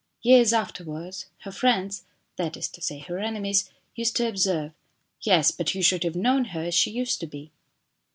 Years 0.23 0.51
afterwards, 0.51 1.27
her 1.41 1.51
friends 1.51 2.05
that 2.35 2.57
is 2.57 2.67
to 2.69 2.81
say 2.81 2.97
her 2.97 3.19
enemies 3.19 3.69
used 3.93 4.15
to 4.15 4.27
observe:" 4.27 4.71
Yes, 5.21 5.51
but 5.51 5.75
you 5.75 5.83
should 5.83 6.03
have 6.03 6.15
known 6.15 6.45
her 6.45 6.63
as 6.63 6.73
she 6.73 6.89
used 6.89 7.19
to 7.19 7.27
be." 7.27 7.51